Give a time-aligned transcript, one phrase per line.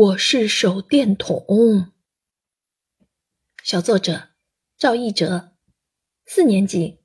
[0.00, 1.92] 我是手电筒。
[3.64, 4.28] 小作者
[4.76, 5.56] 赵一哲，
[6.24, 7.00] 四年级。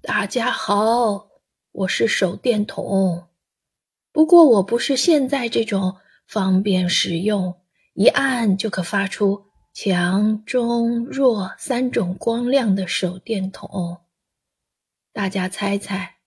[0.00, 1.28] 大家好，
[1.72, 3.28] 我是手电筒。
[4.12, 5.96] 不过我不是现在这种
[6.28, 7.60] 方便使用，
[7.94, 14.02] 一按就可发出强、中、弱三种光亮的手电筒。
[15.12, 16.18] 大家猜猜，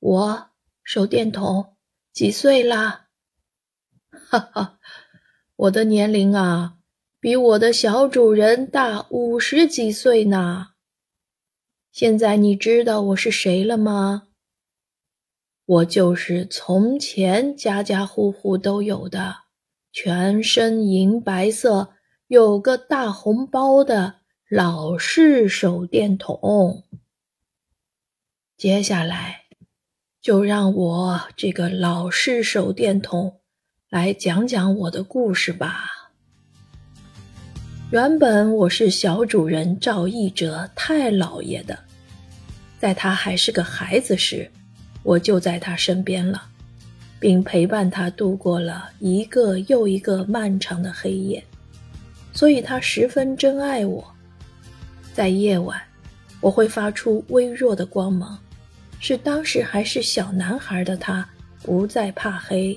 [0.00, 0.50] 我
[0.82, 1.76] 手电筒
[2.12, 3.05] 几岁啦？
[4.28, 4.78] 哈哈，
[5.54, 6.78] 我的年龄啊，
[7.20, 10.70] 比我的小主人大五十几岁呢。
[11.92, 14.28] 现在你知道我是谁了吗？
[15.64, 19.36] 我就是从前家家户户都有的，
[19.92, 21.94] 全身银白色，
[22.26, 24.16] 有个大红包的
[24.48, 26.84] 老式手电筒。
[28.56, 29.46] 接下来，
[30.20, 33.40] 就让我这个老式手电筒。
[33.88, 35.84] 来讲讲我的故事吧。
[37.92, 41.78] 原本我是小主人赵义哲太老爷的，
[42.80, 44.50] 在他还是个孩子时，
[45.04, 46.42] 我就在他身边了，
[47.20, 51.44] 并陪伴他度过了一个又一个漫长的黑夜，
[52.32, 54.04] 所以他十分珍爱我。
[55.14, 55.80] 在夜晚，
[56.40, 58.36] 我会发出微弱的光芒，
[58.98, 61.24] 是当时还是小男孩的他
[61.62, 62.76] 不再怕黑。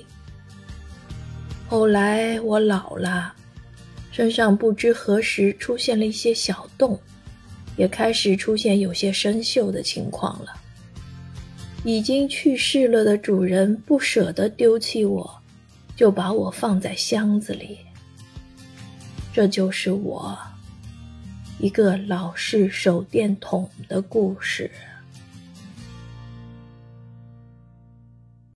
[1.70, 3.32] 后来我老了，
[4.10, 6.98] 身上不知何时出现了一些小洞，
[7.76, 10.52] 也开始出现有些生锈的情况了。
[11.84, 15.40] 已经去世了的主人不舍得丢弃我，
[15.94, 17.78] 就把我放在箱子里。
[19.32, 20.36] 这就是我
[21.60, 24.68] 一个老式手电筒的故事。